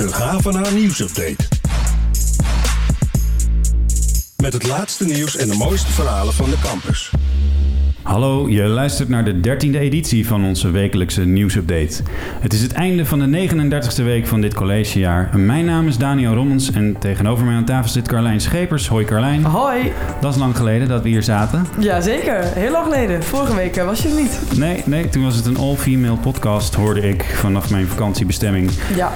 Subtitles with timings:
[0.00, 1.48] De Havana nieuwsupdate.
[4.36, 7.10] Met het laatste nieuws en de mooiste verhalen van de campus.
[8.10, 12.02] Hallo, je luistert naar de 13e editie van onze wekelijkse nieuwsupdate.
[12.40, 15.38] Het is het einde van de 39e week van dit collegejaar.
[15.38, 18.88] Mijn naam is Daniel Rommens en tegenover mij aan tafel zit Carlijn Schepers.
[18.88, 19.44] Hoi Carlijn.
[19.44, 19.92] Hoi.
[20.20, 21.66] Dat is lang geleden dat we hier zaten.
[21.78, 23.22] Jazeker, heel lang geleden.
[23.22, 24.40] Vorige week eh, was je er niet.
[24.56, 28.70] Nee, nee, toen was het een all-female podcast, hoorde ik vanaf mijn vakantiebestemming.
[28.96, 29.12] Ja.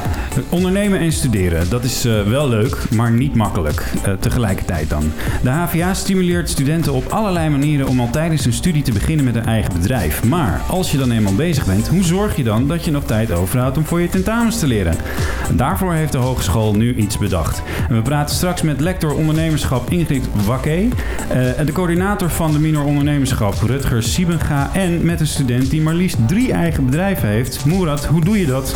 [0.48, 3.92] Ondernemen en studeren, dat is eh, wel leuk, maar niet makkelijk.
[4.02, 5.12] Eh, tegelijkertijd dan.
[5.42, 9.34] De HVA stimuleert studenten op allerlei manieren om al tijdens hun studie te beginnen met
[9.34, 10.24] een eigen bedrijf.
[10.24, 13.32] Maar als je dan eenmaal bezig bent, hoe zorg je dan dat je nog tijd
[13.32, 14.96] overhoudt om voor je tentamens te leren?
[15.52, 17.62] Daarvoor heeft de hogeschool nu iets bedacht.
[17.88, 20.88] En we praten straks met lector ondernemerschap Ingrid Wakke,
[21.28, 25.94] eh, de coördinator van de minor ondernemerschap Rutger Siebenga en met een student die maar
[25.94, 27.64] liefst drie eigen bedrijven heeft.
[27.64, 28.74] Moerad, hoe doe je dat?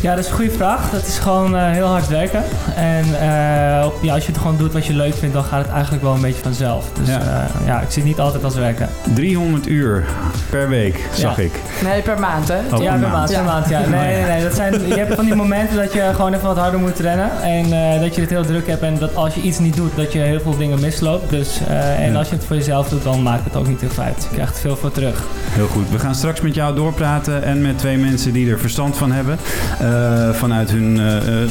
[0.00, 0.90] Ja, dat is een goede vraag.
[0.90, 2.42] Dat is gewoon eh, heel hard werken.
[2.76, 5.62] En eh, op- ja, als je het gewoon doet wat je leuk vindt, dan gaat
[5.64, 6.84] het eigenlijk wel een beetje vanzelf.
[6.98, 7.20] Dus Ja.
[7.24, 8.88] ja, ja ik zit niet altijd als werken.
[9.14, 10.04] 300 uur
[10.50, 11.42] per week, zag Ja.
[11.42, 11.52] ik.
[11.84, 12.54] Nee, per maand, hè?
[12.76, 13.30] Oh, ja, per maand.
[13.32, 13.80] Per maand ja.
[13.80, 14.42] Nee, nee, nee.
[14.42, 17.30] Dat zijn, je hebt van die momenten dat je gewoon even wat harder moet rennen.
[17.42, 18.82] En eh, dat je het heel druk hebt.
[18.82, 21.30] En dat als je iets niet doet, dat je heel veel dingen misloopt.
[21.30, 22.18] Dus, eh, en Ja.
[22.18, 24.26] als je het voor jezelf doet, dan maakt het ook niet heel veel uit.
[24.30, 25.22] Je krijgt er veel voor terug.
[25.50, 25.90] Heel goed.
[25.90, 29.38] We gaan straks met jou doorpraten en met twee mensen die er verstand van hebben.
[29.86, 31.50] Eh, vanuit hun eh, eh,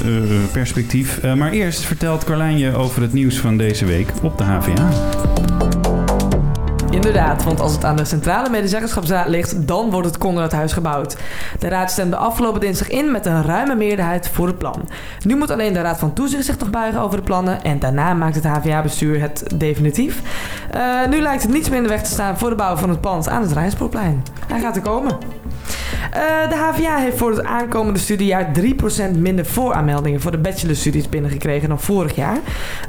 [0.52, 1.22] perspectief.
[1.36, 4.90] Maar eerst vertelt Carlijn je over het nieuws van deze week op de HVA.
[6.90, 11.18] Inderdaad, want als het aan de Centrale Medezeggenschapsraad ligt, dan wordt het Conradhuis gebouwd.
[11.60, 14.90] De raad stemde afgelopen dinsdag in met een ruime meerderheid voor het plan.
[15.24, 18.14] Nu moet alleen de Raad van Toezicht zich nog buigen over de plannen en daarna
[18.14, 20.22] maakt het HVA-bestuur het definitief.
[21.10, 23.02] Nu lijkt het niets meer in de weg te staan voor de bouw van het
[23.02, 24.24] pand aan het Rijnspoorplein.
[24.48, 25.18] Hij gaat er komen.
[26.12, 31.70] Eh, de HVA heeft voor het aankomende studiejaar 3% minder vooraanmeldingen voor de bachelorstudies binnengekregen
[31.70, 32.38] dan vorig jaar.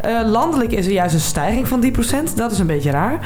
[0.00, 2.36] Eh, landelijk is er juist een stijging van die procent.
[2.36, 3.18] Dat is een beetje raar.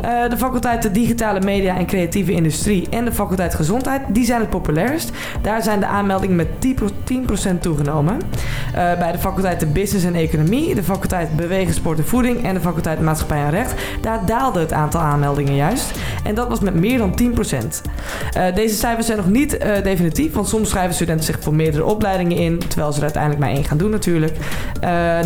[0.00, 4.50] Eh, de faculteiten Digitale Media en Creatieve Industrie en de faculteit Gezondheid, die zijn het
[4.50, 5.10] populairst.
[5.42, 6.99] Daar zijn de aanmeldingen met 10%
[7.60, 8.20] toegenomen.
[8.74, 12.60] Eh, bij de faculteiten Business en Economie, de faculteit Bewegen, Sport en Voeding en de
[12.60, 15.92] faculteit Maatschappij en Recht, daar daalde het aantal aanmeldingen juist.
[16.24, 17.82] En dat was met meer dan 10%.
[18.32, 21.84] Eh, deze cijfers zijn nog niet eh, definitief, want soms schrijven studenten zich voor meerdere
[21.84, 24.36] opleidingen in, terwijl ze er uiteindelijk maar één gaan doen natuurlijk.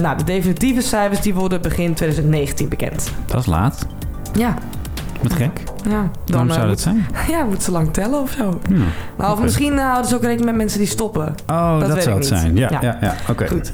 [0.00, 3.10] Nou, de definitieve cijfers die worden begin 2019 bekend.
[3.26, 3.86] Dat is laat.
[4.32, 4.54] Ja,
[5.28, 5.62] Wat gek.
[5.88, 5.90] ja.
[5.90, 7.06] Dan Waarom eh, zou dat zijn?
[7.32, 8.60] ja, moet ze lang tellen of zo.
[9.18, 11.34] Nou, of misschien eh, houden ze ook rekening met mensen die stoppen.
[11.46, 12.56] Oh, dat, zou het zijn.
[12.56, 12.78] Ja, Ja.
[12.82, 12.98] ja.
[13.00, 13.48] ja, Oké.
[13.48, 13.72] Goed.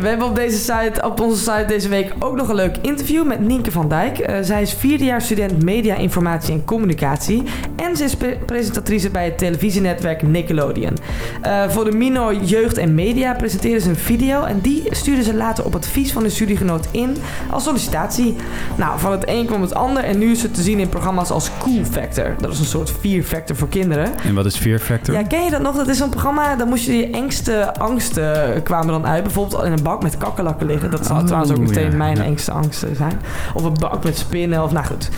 [0.00, 3.26] We hebben op, deze site, op onze site deze week ook nog een leuk interview
[3.26, 4.18] met Nienke van Dijk.
[4.18, 7.42] Eh, zij is vierdejaars student Media, Informatie en Communicatie.
[7.76, 10.96] En ze is pre- presentatrice bij het televisienetwerk Nickelodeon.
[11.42, 14.42] Eh, voor de Minor Jeugd en Media presenteren ze een video.
[14.42, 17.16] En die sturen ze later op advies van hun studiegenoot in
[17.50, 18.36] als sollicitatie.
[18.76, 20.04] Nou, van het een kwam het ander.
[20.04, 22.34] En nu is het te zien in programma's als Cool Factor.
[22.40, 24.08] Dat is een soort Fear Factor voor kinderen.
[24.24, 25.14] En wat is Fear Factor?
[25.14, 25.76] Ja, ken je dat nog?
[25.76, 29.22] Dat is zo'n programma, dan moest je je engste angsten kwamen dan uit.
[29.22, 30.90] Bijvoorbeeld in een bak met kakkerlakken liggen.
[30.90, 32.22] Dat zou Oh, trouwens ook meteen ja, mijn ja.
[32.24, 33.20] engste angsten zijn.
[33.54, 34.62] Of een bak met spinnen.
[34.62, 35.08] Of nou goed.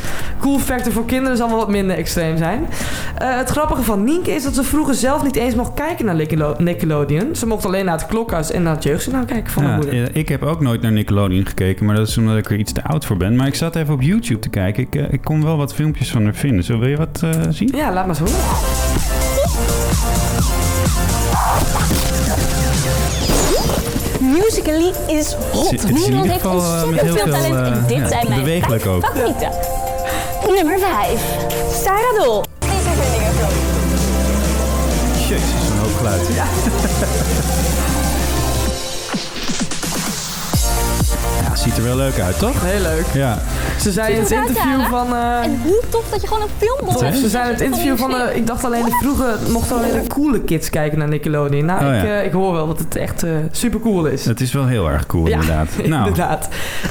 [0.41, 2.66] Cool factor voor kinderen zal wel wat minder extreem zijn.
[3.19, 6.15] Eh, het grappige van Nienke is dat ze vroeger zelf niet eens mocht kijken naar
[6.15, 7.34] Nickelode- Nickelodeon.
[7.37, 9.94] Ze mocht alleen naar het klokhuis en naar het jeugdjournaal kijken van Ja, haar moeder.
[9.94, 12.72] ja, ik heb ook nooit naar Nickelodeon gekeken, maar dat is omdat ik er iets
[12.72, 13.37] te oud voor ben.
[13.37, 14.83] Maar ik zat even op YouTube te kijken.
[14.83, 16.65] Ik, eh, ik kon wel wat filmpjes van haar vinden.
[16.65, 17.71] Zo, wil je wat eh, zien?
[17.75, 18.34] Ja, laat maar eens horen.
[24.27, 25.71] Musically is hot.
[25.71, 27.55] Het is Nederland heeft eh, ontzettend heel veel talent.
[27.55, 29.05] en eh, dit ja, zijn mijn bewegelijk ook.
[29.07, 29.51] favorieten.
[30.49, 31.21] Nummer 5.
[31.85, 32.43] Sarah Dol.
[32.59, 33.23] Deze vind ik.
[35.29, 36.21] Jezus, een hoop geluid.
[36.35, 36.45] Ja.
[41.56, 42.55] ziet er wel leuk uit, toch?
[42.65, 43.05] Heel leuk.
[43.15, 43.39] Ja.
[43.81, 45.15] Ze zei in het interview van...
[45.15, 47.17] eh, En hoe tof dat je gewoon een film mocht.
[47.19, 50.41] Ze zei in het interview van, eh, ik dacht alleen, vroeger mochten alleen de coole
[50.41, 51.65] kids kijken naar Nickelodeon.
[51.65, 52.19] Nou, Oh, ik, ja.
[52.19, 54.25] eh, ik hoor wel dat het echt eh, super cool is.
[54.25, 55.69] Het is wel heel erg cool, Ja, inderdaad.
[55.86, 56.48] Nou, inderdaad.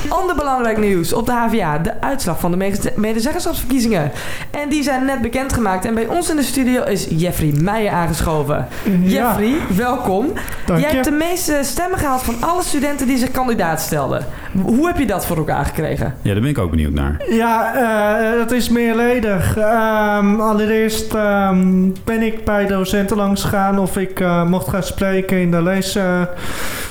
[0.09, 1.77] Ander belangrijk nieuws op de HVA.
[1.77, 4.11] De uitslag van de mede- medezeggenschapsverkiezingen.
[4.51, 5.85] En die zijn net bekendgemaakt.
[5.85, 8.67] En bij ons in de studio is Jeffrey Meijer aangeschoven.
[9.03, 10.31] Jeffrey, welkom.
[10.65, 10.93] Dank Jij je.
[10.95, 14.25] hebt de meeste stemmen gehaald van alle studenten die zich kandidaat stelden.
[14.63, 16.15] Hoe heb je dat voor elkaar gekregen?
[16.21, 17.21] ja, daar ben ik ook benieuwd naar.
[17.29, 19.57] Ja, eh, het is meerledig.
[19.57, 25.37] Ehm, allereerst ehm, ben ik bij docenten langs gegaan of ik eh, mocht gaan spreken
[25.37, 26.21] in de lees, eh,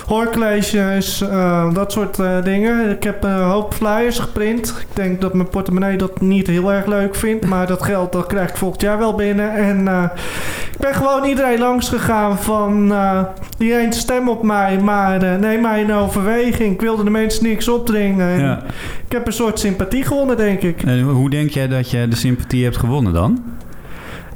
[0.06, 2.90] hoorcolleges, eh, dat soort eh, dingen.
[2.90, 4.68] Ik heb een hoop flyers geprint.
[4.68, 8.26] Ik denk dat mijn portemonnee dat niet heel erg leuk vindt, maar dat geld dat
[8.26, 9.54] krijg ik volgend jaar wel binnen.
[9.54, 10.04] En eh,
[10.72, 12.86] ik ben gewoon iedereen langs gegaan van
[13.58, 16.72] niet eens stem op mij, maar neem mij in overweging.
[16.72, 18.40] Ik wilde de mensen niks opdringen.
[18.40, 18.62] Ja.
[19.06, 20.82] Ik heb een soort sympathie gewonnen, denk ik.
[20.82, 23.53] En hoe denk jij dat je de sympathie hebt gewonnen dan?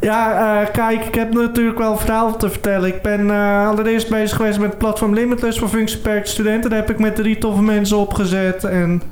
[0.01, 2.89] Ja, eh, kijk, ik heb natuurlijk wel een verhaal te vertellen.
[2.89, 6.71] Ik ben eh, allereerst bezig geweest met het platform Limitless voor functiebeperkte studenten.
[6.71, 8.65] Daar heb ik met drie toffe mensen opgezet.
[8.65, 9.03] En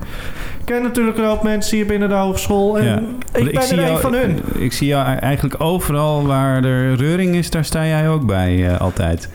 [0.59, 2.79] ik ken natuurlijk een hoop mensen hier binnen de hogeschool.
[2.79, 3.01] En Ja.
[3.33, 4.41] ik ben er een van hun.
[4.59, 8.81] Ik zie jou eigenlijk overal waar er reuring is, daar sta jij ook bij eh,
[8.81, 9.29] altijd.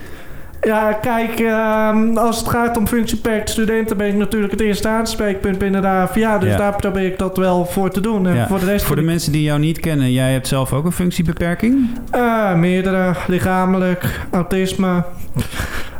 [0.62, 3.98] Ja, kijk, ehm, als het gaat om functiebeperkte studenten...
[3.98, 6.38] ben ik natuurlijk het eerste aanspreekpunt binnen de AVA.
[6.38, 6.58] Dus Ja.
[6.58, 8.28] daar probeer ik dat wel voor te doen.
[8.28, 8.48] En Ja.
[8.48, 10.92] voor de rest Voor de mensen die jou niet kennen, jij hebt zelf ook een
[10.92, 11.90] functiebeperking?
[12.12, 15.04] Eh, meerdere, lichamelijk, autisme.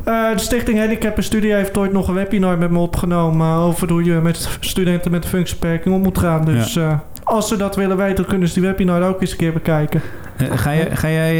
[0.04, 3.90] Eh, de Stichting Handicap en Studie heeft ooit nog een webinar met me opgenomen over
[3.90, 6.46] hoe je met studenten met een functiebeperking om moet gaan.
[6.46, 6.94] Dus eh,
[7.24, 10.02] als ze dat willen weten, kunnen ze die webinar ook eens een keer bekijken.
[10.50, 11.32] Eh, Ga jij, ga jij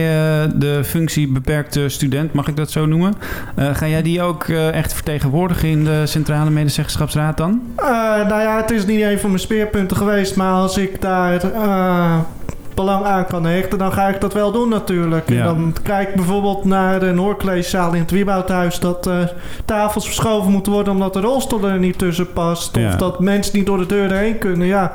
[0.44, 3.14] eh, de functiebeperkte student, mag ik dat zo noemen?
[3.56, 7.62] Eh, ga jij die ook eh, echt vertegenwoordigen in de Centrale Medezeggenschapsraad dan?
[7.76, 7.88] Eh,
[8.28, 12.18] nou ja, het is niet een van mijn speerpunten geweest, maar als ik daar eh,
[12.76, 15.30] belang aan kan hechten, dan ga ik dat wel doen natuurlijk.
[15.30, 15.38] Ja.
[15.38, 19.18] En dan kijk ik bijvoorbeeld naar een hoorcollegezaal in het Wieboudhuis dat eh,
[19.66, 22.76] tafels verschoven moeten worden omdat de rolstoel er niet tussen past.
[22.76, 22.88] Ja.
[22.88, 24.68] Of dat mensen niet door de deuren heen kunnen.
[24.68, 24.92] Ja,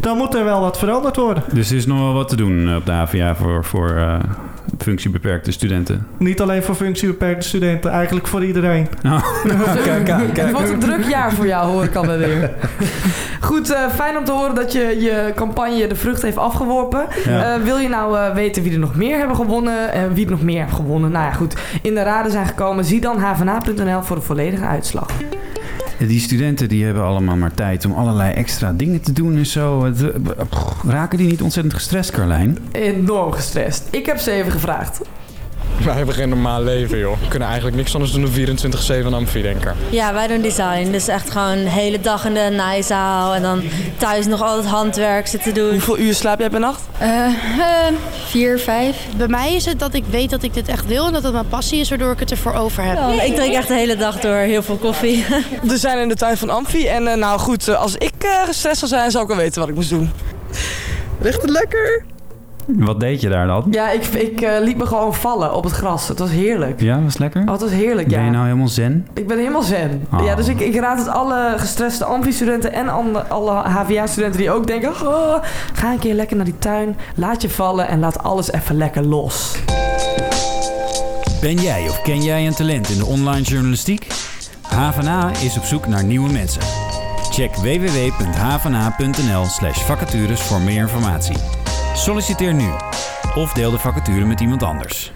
[0.00, 1.42] dan moet er wel wat veranderd worden.
[1.52, 4.18] Dus er is nog wel wat te doen eh, op de HVA voor, voor eh,
[4.78, 6.06] functiebeperkte studenten.
[6.18, 8.88] Niet alleen voor functiebeperkte studenten, eigenlijk voor iedereen.
[9.84, 12.50] kijk, kijk, Het wordt een druk jaar voor jou, hoor ik alweer weer.
[13.40, 17.06] Goed, eh, fijn om te horen dat je je campagne de vrucht heeft afgeworpen.
[17.24, 17.54] Ja.
[17.54, 19.92] Eh, wil je nou eh, weten wie er nog meer hebben gewonnen?
[19.92, 21.10] en wie er nog meer heeft gewonnen?
[21.10, 21.54] Nou ja, goed.
[21.82, 22.84] In de raden zijn gekomen.
[22.84, 25.06] Zie dan hvna.nl voor de volledige uitslag.
[26.06, 29.84] Die studenten die hebben allemaal maar tijd om allerlei extra dingen te doen en zo.
[29.84, 29.92] Eh,
[30.86, 32.58] raken die niet ontzettend gestrest, Carlijn?
[32.72, 33.88] Enorm gestrest.
[33.90, 35.00] Ik heb ze even gevraagd.
[35.84, 37.20] Wij hebben geen normaal leven, joh.
[37.20, 39.74] We kunnen eigenlijk niks anders doen dan 24-7 amfi, denken.
[39.90, 40.90] Ja, wij doen design.
[40.90, 43.34] Dus echt gewoon de hele dag in de naaizaal.
[43.34, 43.62] En dan
[43.96, 45.70] thuis nog al het handwerk zitten doen.
[45.70, 46.82] Hoeveel uur slaap jij per nacht?
[46.98, 47.26] Eh,
[48.26, 48.96] vier, vijf.
[49.16, 51.32] Bij mij is het dat ik weet dat ik dit echt wil en dat het
[51.32, 52.96] mijn passie is, waardoor ik het ervoor over heb.
[52.96, 55.24] Ja, ik drink echt de hele dag door heel veel koffie.
[55.62, 56.86] We zijn in de tuin van Amfi.
[56.86, 59.60] En eh, nou goed, eh, als ik eh, gestrest zou zijn, zou ik wel weten
[59.60, 60.10] wat ik moest doen.
[61.20, 62.04] Ligt het lekker?
[62.66, 63.66] Wat deed je daar dan?
[63.70, 66.08] Ja, ik, ik eh, liet me gewoon vallen op het gras.
[66.08, 66.80] Het was heerlijk.
[66.80, 67.42] Ja, was lekker?
[67.42, 68.16] Oh, het was heerlijk, ja.
[68.16, 69.06] Ben je nou helemaal zen?
[69.12, 70.06] Ik ben helemaal zen.
[70.12, 70.24] Oh.
[70.24, 74.66] Ja, dus ik, ik raad het alle gestreste Amfi-studenten en alle, alle HVA-studenten die ook
[74.66, 74.90] denken...
[74.90, 75.36] Oh,
[75.72, 79.02] ga een keer lekker naar die tuin, laat je vallen en laat alles even lekker
[79.04, 79.56] los.
[81.40, 84.06] Ben jij of ken jij een talent in de online journalistiek?
[84.68, 86.62] HVA is op zoek naar nieuwe mensen.
[87.30, 91.63] Check www.hvna.nl slash vacatures voor meer informatie.
[91.94, 92.68] Solliciteer nu
[93.34, 95.12] of deel de vacature met iemand anders.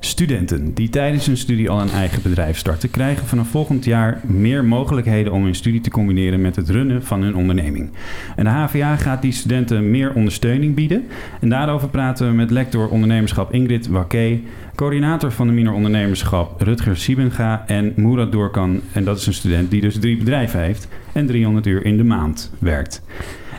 [0.00, 4.64] Studenten die tijdens hun studie al een eigen bedrijf starten, krijgen vanaf volgend jaar meer
[4.64, 7.90] mogelijkheden om hun studie te combineren met het runnen van hun onderneming.
[8.36, 11.06] En de HVA gaat die studenten meer ondersteuning bieden.
[11.40, 14.40] En daarover praten we met lector ondernemerschap Ingrid Waké,
[14.74, 18.80] coördinator van de minor ondernemerschap Rutger Siebenga en Mourad Doorkan.
[18.92, 22.04] En dat is een student die dus drie bedrijven heeft en 300 uur in de
[22.04, 23.02] maand werkt.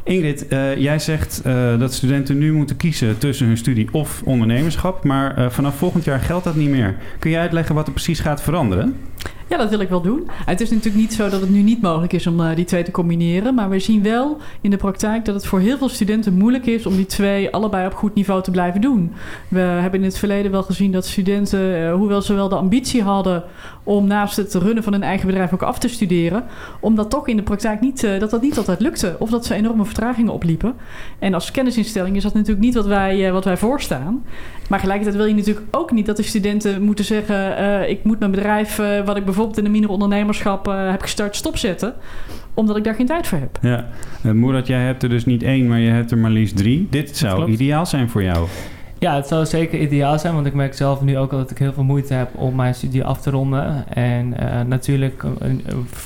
[0.09, 5.03] Ingrid, eh, jij zegt eh, dat studenten nu moeten kiezen tussen hun studie of ondernemerschap.
[5.03, 6.95] Maar eh, vanaf volgend jaar geldt dat niet meer.
[7.19, 8.95] Kun je uitleggen wat er precies gaat veranderen?
[9.49, 10.29] Ja, dat wil ik wel doen.
[10.45, 12.83] Het is natuurlijk niet zo dat het nu niet mogelijk is om eh, die twee
[12.83, 13.55] te combineren.
[13.55, 16.85] Maar we zien wel in de praktijk dat het voor heel veel studenten moeilijk is
[16.85, 19.13] om die twee allebei op goed niveau te blijven doen.
[19.47, 23.03] We hebben in het verleden wel gezien dat studenten, eh, hoewel ze wel de ambitie
[23.03, 23.43] hadden
[23.83, 26.43] om naast het runnen van hun eigen bedrijf ook af te studeren,
[26.79, 29.15] om dat toch in de praktijk niet, eh, dat dat niet altijd lukte.
[29.19, 30.73] Of dat ze enorme vertragingen opliepen.
[31.19, 34.23] En als kennisinstelling is dat natuurlijk niet wat wij, wat wij voorstaan.
[34.69, 38.31] Maar gelijkertijd wil je natuurlijk ook niet dat de studenten moeten zeggen: ik moet mijn
[38.31, 41.93] bedrijf, wat ik bijvoorbeeld in de minor ondernemerschap eh, heb gestart, stopzetten.
[42.53, 43.57] Omdat ik daar geen tijd voor heb.
[43.61, 43.87] Ja,
[44.23, 46.87] uh, Moerad, jij hebt er dus niet één, maar je hebt er maar liefst drie.
[46.89, 48.47] Dit zou ideaal zijn voor jou.
[48.99, 51.57] Ja, het zou zeker ideaal zijn, want ik merk zelf nu ook al dat ik
[51.57, 53.87] heel veel moeite heb om mijn studie af te ronden.
[53.87, 55.49] En eh, natuurlijk eh,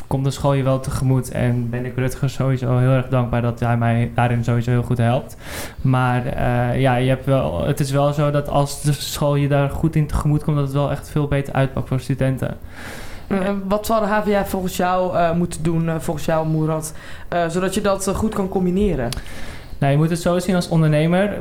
[0.07, 3.59] komt de school je wel tegemoet en ben ik Rutger sowieso heel erg dankbaar dat
[3.59, 5.37] hij mij daarin sowieso heel goed helpt.
[5.81, 9.47] Maar eh, ja, je hebt wel, het is wel zo dat als de school je
[9.47, 12.57] daar goed in tegemoet komt, dat het wel echt veel beter uitpakt voor studenten.
[13.41, 16.93] Eh, wat zou de HVA volgens jou eh, moeten doen, eh, volgens jou Moerad,
[17.47, 19.09] zodat je dat goed kan combineren?
[19.77, 21.39] Nou, je moet het zo zien als ondernemer.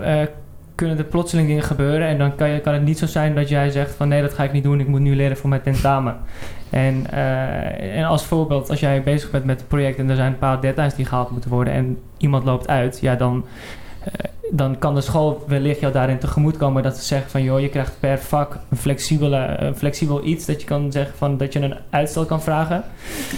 [0.75, 3.49] kunnen er plotseling dingen gebeuren en dan kan, je, kan het niet zo zijn dat
[3.49, 5.63] jij zegt van nee, dat ga ik niet doen, ik moet nu leren voor mijn
[5.63, 6.17] tentamen.
[6.71, 7.11] En,
[7.95, 10.61] en als voorbeeld, als jij bezig bent met het project en er zijn een paar
[10.61, 13.45] deadlines die gehaald moeten worden en iemand loopt uit, ja dan,
[14.55, 17.69] dan kan de school wellicht jou daarin tegemoet komen dat ze zeggen van joh, je
[17.69, 21.61] krijgt per vak een, flexibele, een flexibel iets dat je kan zeggen van dat je
[21.61, 22.85] een uitstel kan vragen.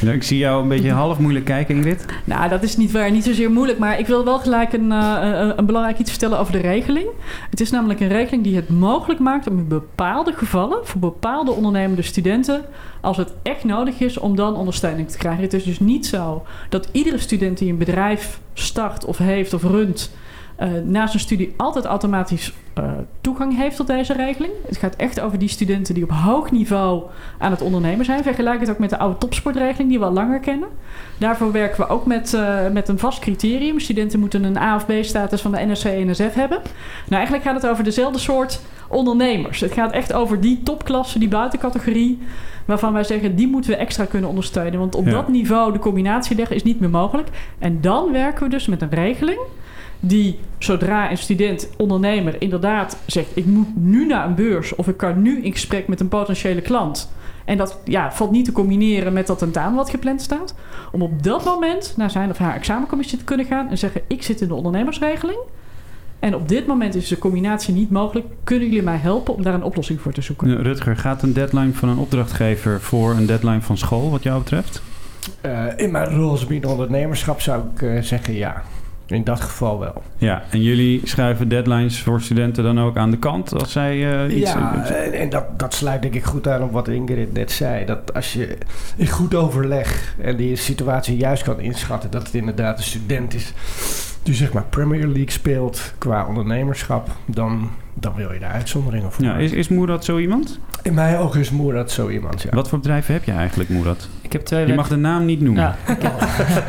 [0.00, 2.06] Nou, ik zie jou een beetje half moeilijk kijken, Ingrid.
[2.25, 3.78] Nou, dat is niet waar, niet zozeer moeilijk.
[3.78, 7.06] Maar ik wil wel gelijk een, eh, een, een belangrijk iets vertellen over de regeling.
[7.50, 11.50] Het is namelijk een regeling die het mogelijk maakt om in bepaalde gevallen, voor bepaalde
[11.50, 12.64] ondernemende studenten,
[13.00, 15.42] als het echt nodig is, om dan ondersteuning te krijgen.
[15.42, 19.62] Het is dus niet zo dat iedere student die een bedrijf start of heeft of
[19.62, 20.11] runt,
[20.61, 22.84] uh, na zijn studie altijd automatisch uh,
[23.20, 24.52] toegang heeft tot deze regeling.
[24.66, 27.02] Het gaat echt over die studenten die op hoog niveau
[27.38, 28.23] aan het ondernemen zijn.
[28.23, 30.68] Vergelijk het ook met de oude topsportregeling die we al langer kennen.
[31.18, 33.80] Daarvoor werken we ook met, uh, met een vast criterium.
[33.80, 36.58] Studenten moeten een A of B status van de NSC en NSF hebben.
[37.04, 39.61] Nou, eigenlijk gaat het over dezelfde soort ondernemers.
[39.61, 42.18] Het gaat echt over die topklasse, die buitencategorie,
[42.64, 44.78] waarvan wij zeggen die moeten we extra kunnen ondersteunen.
[44.78, 45.12] Want op ja.
[45.12, 47.28] dat niveau de combinatie leggen is niet meer mogelijk.
[47.58, 49.38] En dan werken we dus met een regeling
[50.06, 54.96] die zodra een student, ondernemer inderdaad zegt: ik moet nu naar een beurs of ik
[54.96, 57.12] kan nu in gesprek met een potentiële klant.
[57.44, 60.54] En dat ja, valt niet te combineren met dat tentamen wat gepland staat.
[60.92, 64.23] Om op dat moment naar zijn of haar examencommissie te kunnen gaan en zeggen: ik
[64.23, 65.38] zit in de ondernemersregeling.
[66.18, 68.26] En op dit moment is de combinatie niet mogelijk.
[68.44, 70.49] Kunnen jullie mij helpen om daar een oplossing voor te zoeken?
[70.49, 74.38] Ja, Rutger, gaat een deadline van een opdrachtgever voor een deadline van school, wat jou
[74.38, 74.82] betreft?
[75.46, 78.62] Uh, in mijn rol als binnen ondernemerschap zou ik uh, zeggen ja.
[79.06, 80.02] In dat geval wel.
[80.16, 84.37] Ja, en jullie schuiven deadlines voor studenten dan ook aan de kant als zij uh,
[84.37, 84.52] iets...
[84.52, 87.84] Ja, en dat, dat sluit denk ik goed aan op wat Ingrid net zei.
[87.84, 88.58] Dat als je
[88.96, 92.11] in goed overleg en die situatie juist kan inschatten...
[92.11, 93.52] dat het inderdaad een student is
[94.23, 97.08] die zeg maar Premier League speelt qua ondernemerschap...
[97.26, 99.25] dan, dan wil je daar uitzonderingen voor.
[99.25, 100.58] Ja, is, is Moerad zo iemand?
[100.82, 102.50] In mijn ogen is Moerad zo iemand, ja.
[102.50, 104.08] Wat voor bedrijven heb je eigenlijk, Moerad?
[104.24, 105.62] Ik heb twee je mag de naam niet noemen.
[105.62, 106.12] Ja, ik heb,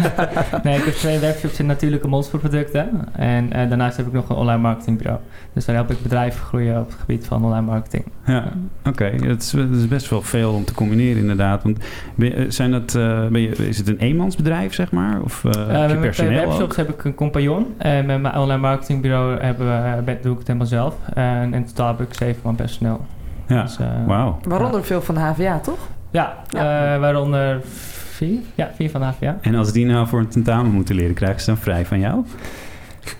[0.63, 2.89] nee, ik heb twee webshops in natuurlijke monsterproducten.
[3.11, 5.19] En uh, daarnaast heb ik nog een online marketingbureau.
[5.53, 8.05] Dus daar help ik bedrijven groeien op het gebied van online marketing.
[8.25, 8.43] Ja,
[8.79, 8.89] oké.
[8.89, 9.27] Okay.
[9.27, 11.63] Dat, is, dat is best wel veel om te combineren inderdaad.
[11.63, 11.77] Want
[12.15, 15.21] ben, zijn dat, uh, ben je, is het een eenmansbedrijf, zeg maar?
[15.21, 16.75] Of uh, uh, heb je personeel Met webshops ook?
[16.75, 17.73] heb ik een compagnon.
[17.77, 19.67] En met mijn online marketingbureau hebben
[20.05, 20.95] we, doe ik het helemaal zelf.
[21.13, 23.05] En in totaal heb ik zeven man personeel.
[23.47, 24.39] Ja, dus, wauw.
[24.43, 25.79] Waaronder veel van de HVA, toch?
[26.15, 26.99] Ja, ja.
[26.99, 27.61] waaronder
[28.15, 28.39] vier.
[28.55, 29.37] Ja, vier van de HVA.
[29.41, 32.25] En als die nou voor een tentamen moeten leren, krijgen ze dan vrij van jou?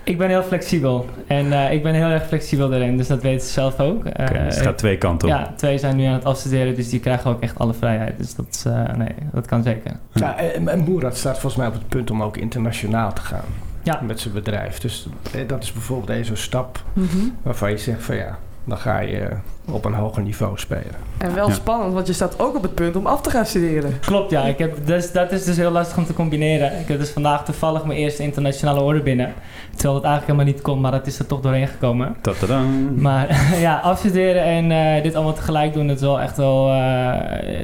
[0.02, 1.06] Ik ben heel flexibel.
[1.26, 2.96] En uh, ik ben heel erg flexibel daarin.
[2.96, 4.04] Dus dat weten ze zelf ook.
[4.04, 5.34] Uh, okay, dus het gaat twee kanten op.
[5.34, 6.74] Ja, twee zijn nu aan het afstuderen.
[6.74, 8.18] Dus die krijgen ook echt alle vrijheid.
[8.18, 9.92] Dus dat, uh, nee, dat kan zeker.
[10.12, 13.44] Ja, en, en Boerat staat volgens mij op het punt om ook internationaal te gaan.
[13.82, 14.00] Ja.
[14.02, 14.78] Met zijn bedrijf.
[14.78, 15.08] Dus
[15.46, 17.36] dat is bijvoorbeeld deze stap mm -hmm.
[17.42, 19.28] waarvan je zegt van ja, dan ga je
[19.70, 20.94] op een hoger niveau spelen.
[21.18, 21.54] En wel ja.
[21.54, 24.00] spannend, want je staat ook op het punt om af te gaan studeren.
[24.00, 24.42] Klopt, ja.
[24.42, 26.80] Ik heb dus, dat is dus heel lastig om te combineren.
[26.80, 29.32] Ik heb dus vandaag toevallig mijn eerste internationale orde binnen.
[29.70, 32.16] Terwijl het eigenlijk helemaal niet kon, maar dat is er toch doorheen gekomen.
[32.20, 33.00] Tadadam.
[33.00, 36.68] Maar ja, afstuderen en uh, dit allemaal tegelijk doen, dat is wel echt wel...
[36.74, 37.12] Uh,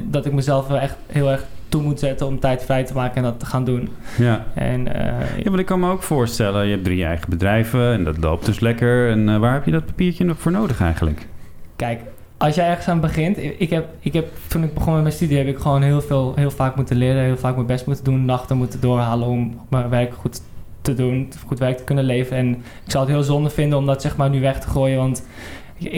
[0.03, 3.15] dat ik mezelf wel echt heel erg toe moet zetten om tijd vrij te maken
[3.15, 3.89] en dat te gaan doen.
[4.17, 4.45] Ja.
[4.53, 8.03] En, uh, ja, maar ik kan me ook voorstellen, je hebt drie eigen bedrijven en
[8.03, 9.09] dat loopt dus lekker.
[9.09, 11.27] En uh, waar heb je dat papiertje nog voor nodig eigenlijk?
[11.75, 12.01] Kijk,
[12.37, 15.37] als jij ergens aan begint, ik heb, ik heb, toen ik begon met mijn studie
[15.37, 18.25] heb ik gewoon heel veel, heel vaak moeten leren, heel vaak mijn best moeten doen,
[18.25, 20.41] nachten moeten doorhalen om mijn werk goed
[20.81, 22.39] te doen, goed werk te kunnen leveren.
[22.39, 22.49] En
[22.85, 25.25] ik zou het heel zonde vinden om dat zeg maar nu weg te gooien, want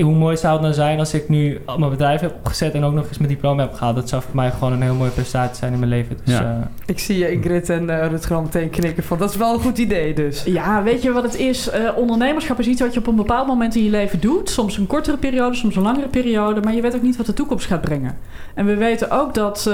[0.02, 2.94] hoe mooi zou het nou zijn als ik nu mijn bedrijf heb opgezet en ook
[2.94, 3.96] nog eens mijn diploma heb gehaald.
[3.96, 6.18] Dat zou voor mij gewoon een heel mooie prestatie zijn in mijn leven.
[6.24, 6.42] Dus, ja.
[6.42, 9.60] uh, ik zie je Ingrid en uh, Rutger meteen knikken van dat is wel een
[9.60, 10.44] goed idee dus.
[10.44, 11.74] Ja, weet je wat het is?
[11.74, 14.50] Uh, ondernemerschap is iets wat je op een bepaald moment in je leven doet.
[14.50, 16.62] Soms een kortere periode, soms een langere periode.
[16.62, 18.18] Maar je weet ook niet wat de toekomst gaat brengen.
[18.54, 19.70] En we weten ook dat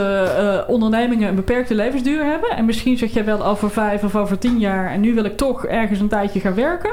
[0.68, 2.50] ondernemingen een beperkte levensduur hebben.
[2.50, 5.38] En misschien zeg je wel over vijf of over tien jaar en nu wil ik
[5.38, 6.92] toch ergens een tijdje gaan werken.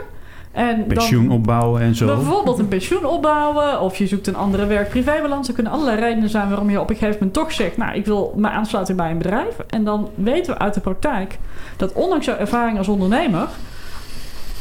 [0.53, 2.07] En pensioen dan, opbouwen en zo.
[2.07, 3.81] Bijvoorbeeld een pensioen opbouwen.
[3.81, 5.49] Of je zoekt een andere werk-privébalans.
[5.49, 7.77] Er kunnen allerlei redenen zijn waarom je op een gegeven moment toch zegt...
[7.77, 9.59] nou, ik wil me aansluiten bij een bedrijf.
[9.69, 11.39] En dan weten we uit de praktijk...
[11.77, 13.49] dat ondanks jouw ervaring als ondernemer...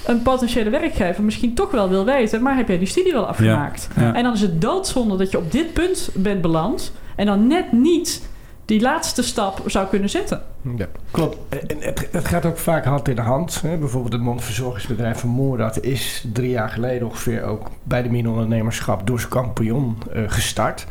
[0.05, 2.41] een potentiële werkgever misschien toch wel wil weten...
[2.41, 3.89] maar heb jij die studie wel afgemaakt?
[3.95, 4.13] Ja, ja.
[4.13, 6.91] En dan is het doodzonde dat je op dit punt bent beland...
[7.15, 8.27] en dan net niet
[8.65, 10.41] die laatste stap zou kunnen zetten.
[10.75, 11.37] Ja, klopt.
[11.67, 13.61] En het, het gaat ook vaak hand in de hand.
[13.61, 13.77] Hè.
[13.77, 19.19] Bijvoorbeeld het mondverzorgingsbedrijf van Moerad is drie jaar geleden ongeveer ook bij de mini-ondernemerschap door
[19.19, 20.87] zijn kampioen uh, gestart.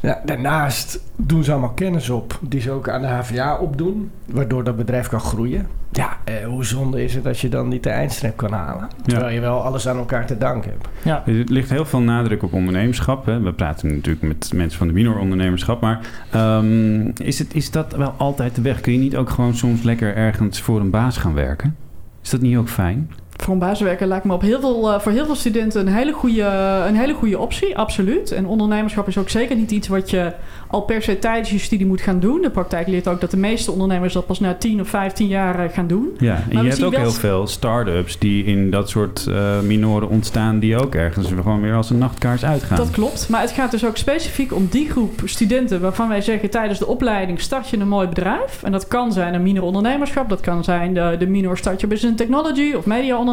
[0.00, 4.64] Ja, daarnaast doen ze allemaal kennis op die ze ook aan de HVA opdoen, waardoor
[4.64, 5.66] dat bedrijf kan groeien.
[5.92, 8.88] Ja, eh, hoe zonde is het als je dan niet de eindstreep kan halen?
[9.02, 9.34] Terwijl ja.
[9.34, 10.88] je wel alles aan elkaar te danken hebt.
[11.02, 11.22] Ja.
[11.26, 13.26] Er ligt heel veel nadruk op ondernemerschap.
[13.26, 13.40] Hè.
[13.40, 15.80] We praten natuurlijk met mensen van de minor ondernemerschap.
[15.80, 16.00] Maar
[16.34, 18.80] um, is, het, is dat wel altijd de weg?
[18.90, 21.76] Kun je niet ook gewoon soms lekker ergens voor een baas gaan werken?
[22.22, 23.10] Is dat niet ook fijn?
[23.42, 26.12] Voor een basiswerker lijkt me op heel veel, eh, voor heel veel studenten een hele,
[26.12, 26.42] goede,
[26.86, 28.32] een hele goede optie, absoluut.
[28.32, 30.32] En ondernemerschap is ook zeker niet iets wat je
[30.66, 32.42] al per se tijdens je studie moet gaan doen.
[32.42, 35.64] De praktijk leert ook dat de meeste ondernemers dat pas na 10 of 15 jaar
[35.64, 36.08] eh, gaan doen.
[36.18, 39.60] Ja, en Maar je hebt ook wel- heel veel start-ups die in dat soort eh,
[39.60, 40.58] minoren ontstaan...
[40.58, 42.76] die ook ergens gewoon weer als een nachtkaars uitgaan.
[42.76, 46.50] Dat klopt, maar het gaat dus ook specifiek om die groep studenten waarvan wij zeggen
[46.50, 48.62] tijdens de opleiding start je een mooi bedrijf.
[48.62, 51.86] En dat kan zijn een minor ondernemerschap, dat kan zijn de, de minor start je
[51.86, 53.28] business technology of media ondernemerschap.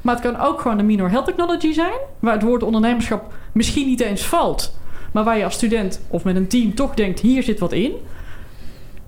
[0.00, 3.86] Maar het kan ook gewoon de minor health technology zijn, waar het woord ondernemerschap misschien
[3.86, 4.76] niet eens valt.
[5.12, 7.92] Maar waar je als student of met een team toch denkt, hier zit wat in.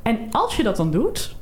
[0.02, 1.36] En als je dat dan doet,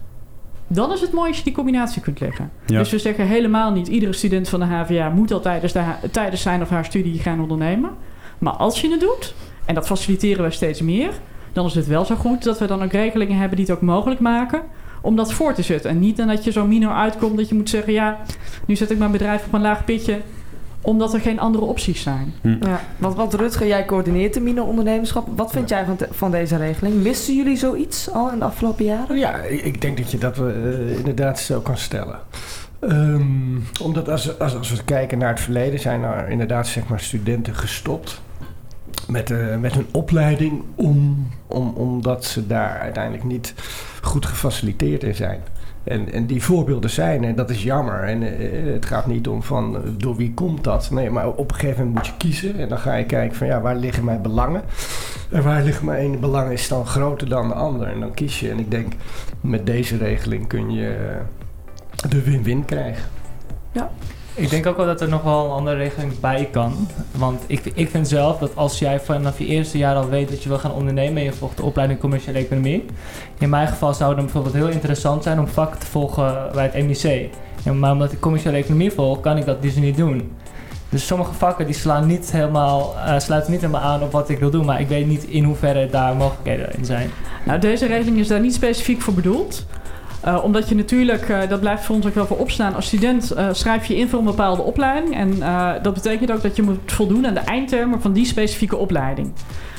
[0.66, 2.50] dan is het mooi als je die combinatie kunt leggen.
[2.66, 2.78] Ja.
[2.78, 6.42] Dus we zeggen helemaal niet iedere student van de HVA moet al tijdens, de, tijdens
[6.42, 7.90] zijn of haar studie gaan ondernemen.
[8.38, 9.34] Maar als je het doet,
[9.64, 11.10] en dat faciliteren we steeds meer,
[11.52, 13.82] dan is het wel zo goed dat we dan ook regelingen hebben die het ook
[13.82, 14.62] mogelijk maken
[15.02, 15.90] om dat voor te zetten.
[15.90, 18.18] En niet dan dat je zo minor uitkomt dat je moet zeggen, ja,
[18.66, 20.18] nu zet ik mijn bedrijf op een laag pitje,
[20.80, 22.32] omdat er geen andere opties zijn.
[22.42, 25.28] Ja, want, want Rutger, jij coördineert de mine-ondernemerschap.
[25.36, 26.94] Wat vind jij van, te- van deze regeling?
[27.02, 29.18] Misten jullie zoiets al in de afgelopen jaren?
[29.18, 32.18] Ja, ik ik denk dat je dat eh, inderdaad zo kan stellen.
[32.80, 33.22] Ehm,
[33.82, 37.54] omdat als, als, als we kijken naar het verleden, zijn er inderdaad zeg maar, studenten
[37.54, 38.20] gestopt
[39.12, 43.54] met, eh, met hun opleiding om, om, omdat ze daar uiteindelijk niet
[44.02, 45.40] goed gefaciliteerd in zijn.
[45.84, 48.02] En, en die voorbeelden zijn, en dat is jammer.
[48.02, 50.90] En eh, het gaat niet om van eh, door wie komt dat.
[50.90, 52.58] Nee, maar op een gegeven moment moet je kiezen.
[52.58, 54.62] En dan ga je kijken van ja, waar liggen mijn belangen?
[55.30, 57.88] En waar ligt mijn ene belang is dan groter dan de ander.
[57.88, 58.50] En dan kies je.
[58.50, 58.92] En ik denk
[59.40, 61.18] met deze regeling kun je
[62.08, 63.04] de win-win krijgen.
[63.72, 63.90] Ja.
[64.34, 66.88] Ik denk ook wel dat er nog wel een andere regeling bij kan.
[67.16, 70.42] Want ik, ik vind zelf dat als jij vanaf je eerste jaar al weet dat
[70.42, 72.84] je wil gaan ondernemen en je volgt de opleiding commerciële economie.
[73.38, 76.70] In mijn geval zou het dan bijvoorbeeld heel interessant zijn om vakken te volgen bij
[76.72, 77.30] het MIC.
[77.74, 80.32] Maar omdat ik commerciële economie volg, kan ik dat dus niet doen.
[80.88, 84.38] Dus sommige vakken die slaan niet helemaal, eh, sluiten niet helemaal aan op wat ik
[84.38, 84.64] wil doen.
[84.64, 87.10] Maar ik weet niet in hoeverre daar mogelijkheden in zijn.
[87.44, 89.66] Nou, deze regeling is daar niet specifiek voor bedoeld.
[90.22, 92.74] Eh, omdat je natuurlijk, eh, dat blijft voor ons ook wel voor opstaan.
[92.74, 95.14] Als student eh, schrijf je in voor een bepaalde opleiding.
[95.16, 95.38] En
[95.82, 99.32] dat betekent ook dat je moet voldoen aan de eindtermen van die specifieke opleiding.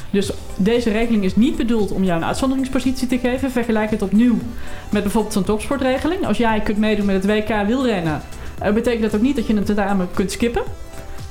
[0.09, 3.51] Dus deze regeling is niet bedoeld om jou een uitzonderingspositie te geven.
[3.51, 4.37] Vergelijk het opnieuw
[4.89, 6.27] met bijvoorbeeld zo'n topsportregeling.
[6.27, 8.21] Als jij kunt meedoen met het WK wielrennen,
[8.73, 10.63] betekent dat ook niet dat je een tentamen kunt skippen.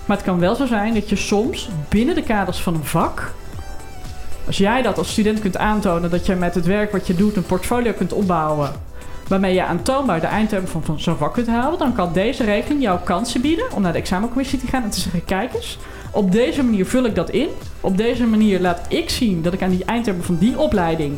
[0.04, 3.32] Maar het kan wel zo zijn dat je soms binnen de kaders van een vak
[4.46, 7.36] als jij dat als student kunt aantonen dat je met het werk wat je doet
[7.36, 8.70] een portfolio kunt opbouwen.
[9.28, 11.78] Waarmee je aantoonbaar de eindtermen van, van zo'n vak kunt halen.
[11.78, 15.00] Dan kan deze regeling jou kansen bieden om naar de examencommissie te gaan en te
[15.00, 15.78] zeggen: kijk eens,
[16.10, 17.48] op deze manier vul ik dat in.
[17.80, 21.14] Op deze manier laat ik zien dat ik aan die eindtermen van die opleiding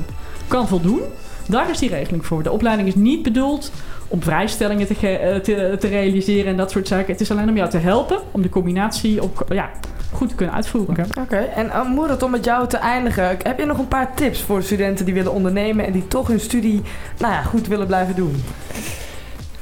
[0.49, 1.01] kan voldoen.
[1.49, 2.43] Daar is die regeling voor.
[2.43, 3.71] De opleiding is niet bedoeld
[4.09, 7.12] om vrijstellingen te, ge- eh, te, te realiseren en dat soort zaken.
[7.12, 9.71] Het is alleen om jou te helpen om de combinatie op, ja,
[10.12, 11.07] goed te kunnen uitvoeren.
[11.21, 13.25] Oké, en uh, Moerat, om met jou te eindigen.
[13.43, 15.87] Heb je nog een paar tips voor studenten die willen ondernemen...
[15.87, 16.83] en die toch hun studie
[17.19, 18.43] nou ja, goed willen blijven doen?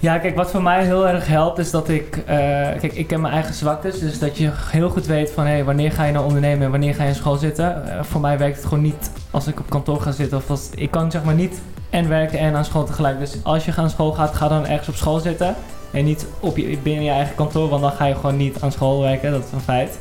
[0.00, 2.16] Ja, kijk, wat voor mij heel erg helpt is dat ik...
[2.16, 2.36] eh,
[2.80, 3.98] kijk, ik ken mijn eigen zwaktes.
[3.98, 5.46] Dus dat je heel goed weet van...
[5.46, 7.82] Hé, wanneer ga je nou ondernemen en wanneer ga je in school zitten?
[8.00, 10.38] Voor mij werkt het gewoon niet als ik op kantoor ga zitten.
[10.38, 11.60] Of als, ik kan zeg maar niet
[11.92, 13.18] en werken en aan school tegelijk.
[13.18, 15.54] Dus als je aan school gaat, ga dan ergens op school zitten.
[15.90, 17.68] En niet op je, binnen je eigen kantoor.
[17.68, 19.30] Want dan ga je gewoon niet aan school werken.
[19.30, 19.98] Dat is een feit.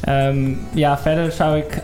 [0.00, 1.82] Ehm, ja, verder zou ik...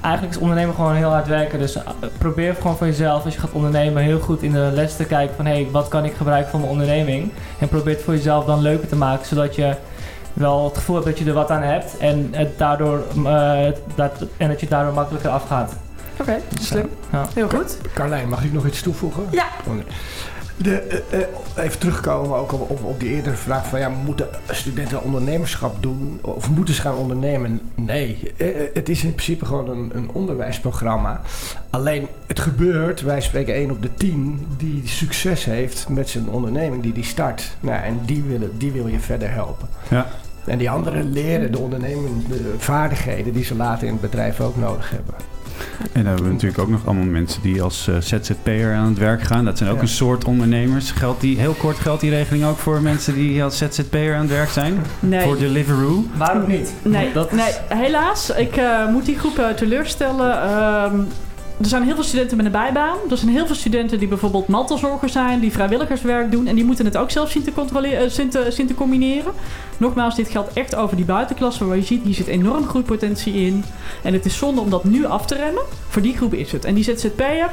[0.00, 1.58] Eigenlijk is ondernemen gewoon heel hard werken.
[1.58, 1.82] Dus eh,
[2.18, 5.36] probeer gewoon voor jezelf, als je gaat ondernemen, heel goed in de les te kijken
[5.36, 7.32] van hé, hey, wat kan ik gebruiken voor mijn onderneming?
[7.58, 9.74] En probeer het voor jezelf dan leuker te maken, zodat je
[10.32, 13.60] wel het gevoel hebt dat je er wat aan hebt en, het daardoor, eh,
[13.94, 15.76] dat, en dat je daardoor makkelijker afgaat.
[16.20, 16.88] Oké, slim.
[17.12, 17.28] Ja.
[17.34, 17.78] Heel goed.
[17.94, 19.26] Carlijn, mag ik nog iets toevoegen?
[19.30, 19.46] Ja.
[19.66, 19.74] Oh.
[20.56, 21.26] De, eh, eh,
[21.64, 26.18] even terugkomen ook op, op, op die eerdere vraag van ja, moeten studenten ondernemerschap doen
[26.22, 27.60] of moeten ze gaan ondernemen?
[27.74, 31.20] Nee, Eh, het is in principe gewoon een, een onderwijsprogramma.
[31.70, 36.82] Alleen het gebeurt, wij spreken één op de tien die succes heeft met zijn onderneming
[36.82, 37.56] die die start.
[37.60, 39.68] Nou, en die, willen, die wil je verder helpen.
[39.90, 40.06] Ja.
[40.44, 44.90] En die anderen leren de ondernemende vaardigheden die ze later in het bedrijf ook nodig
[44.90, 45.14] hebben.
[45.80, 48.98] En dan hebben we natuurlijk ook nog allemaal mensen die als eh, ZZP'er aan het
[48.98, 49.44] werk gaan.
[49.44, 49.82] Dat zijn ook Ja.
[49.82, 50.90] een soort ondernemers.
[50.90, 54.30] Geldt die, heel kort geldt die regeling ook voor mensen die als ZZP'er aan het
[54.30, 54.78] werk zijn?
[55.00, 55.20] Nee.
[55.20, 56.04] Voor Deliveroo?
[56.16, 56.72] Waarom niet?
[56.82, 58.30] Nee, Dat is- nee helaas.
[58.30, 60.42] Ik eh, moet die groep teleurstellen.
[60.42, 60.96] Ehm,
[61.64, 62.96] er zijn heel veel studenten met een bijbaan.
[63.10, 66.46] Er zijn heel veel studenten die bijvoorbeeld mantelzorger zijn, die vrijwilligerswerk doen.
[66.46, 69.32] En die moeten het ook zelf zien te, controleren, eh, combineren.
[69.76, 73.64] Nogmaals, dit geldt echt over die buitenklasse waar je ziet, hier zit enorm groeipotentie in.
[74.02, 75.62] En het is zonde om dat nu af te remmen.
[75.88, 76.64] Voor die groep is het.
[76.64, 77.50] En die ZZP'er,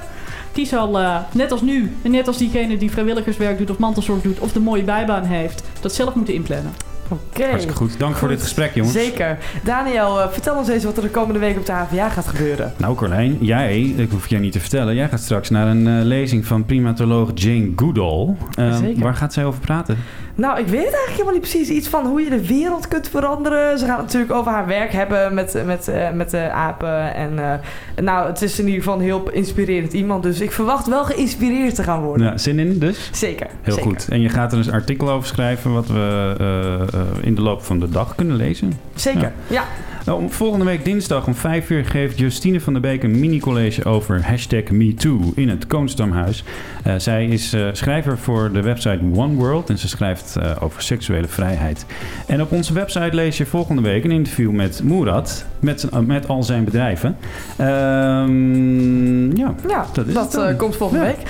[0.52, 4.21] die zal eh, net als nu, en net als diegene die vrijwilligerswerk doet of mantelzorg
[4.21, 6.91] doet of de mooie bijbaan heeft, dat zelf moeten inplannen.
[7.12, 7.43] Oké.
[7.43, 8.00] Hartstikke goed.
[8.00, 8.93] Dank voor dit gesprek, jongens.
[8.93, 9.38] Zeker.
[9.63, 12.74] Daniel, eh, vertel ons eens wat er de komende week op de HVA gaat gebeuren.
[12.78, 15.93] Nou, Carlijn, jij, ik hoef je niet te vertellen, jij gaat straks naar een eh,
[16.04, 18.36] lezing van primatoloog Jane Goodall.
[18.56, 19.04] Eh, Zeker.
[19.04, 19.97] waar gaat zij over praten?
[20.36, 21.70] Nou, ik weet het eigenlijk helemaal niet precies.
[21.70, 23.80] Iets van hoe je de wereld kunt veranderen.
[23.80, 27.15] Ze gaat het natuurlijk over haar werk hebben met, met, eh, met de apen.
[27.15, 30.24] En eh, nou, het is in ieder geval een heel inspirerend iemand.
[30.24, 32.26] Dus ik verwacht wel geïnspireerd te gaan worden.
[32.26, 33.10] Ja, zin in dus?
[33.12, 33.48] Zeker.
[33.62, 33.89] Heel zeker.
[33.89, 34.08] goed.
[34.10, 37.80] En je gaat er een artikel over schrijven wat we eh, in de loop van
[37.80, 38.80] de dag kunnen lezen.
[38.96, 39.63] Zeker, ja.
[40.06, 43.86] Nou, om- volgende week dinsdag om 5 uur geeft Justine van der Beek een mini-college
[43.86, 46.44] over hashtag MeToo in het Koonstamhuis.
[46.84, 50.82] Eh, zij is eh, schrijver voor de website One World en ze schrijft eh, over
[50.82, 51.86] seksuele vrijheid.
[52.28, 56.44] En op onze website lees je volgende week een interview met Moerad, met, met al
[56.44, 57.18] zijn bedrijven.
[57.58, 60.56] Ehm, ja, Ja, dat is het dan.
[60.56, 61.10] komt volgende Ja.
[61.12, 61.30] week.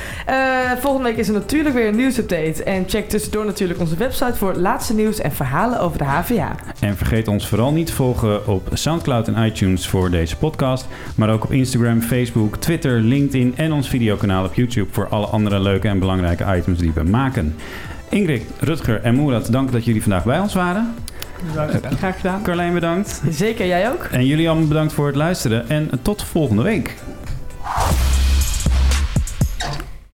[0.82, 2.64] Volgende week is er natuurlijk weer een nieuwsupdate.
[2.64, 6.56] En check tussendoor natuurlijk onze website voor het laatste nieuws en verhalen over de HVA.
[6.80, 10.88] En vergeet ons vooral niet te volgen op Soundcloud en iTunes voor deze podcast.
[11.16, 15.60] Maar ook op Instagram, Facebook, Twitter, LinkedIn en ons videokanaal op YouTube voor alle andere
[15.60, 17.56] leuke en belangrijke items die we maken.
[18.10, 20.94] Ingrid, Rutger en Moerad, dank dat jullie vandaag bij ons waren.
[21.98, 22.44] Graag gedaan.
[22.44, 23.22] Carlijn bedankt.
[23.30, 24.04] Zeker, jij ook.
[24.04, 25.70] En jullie allemaal bedankt voor het luisteren.
[25.70, 26.96] En tot volgende week.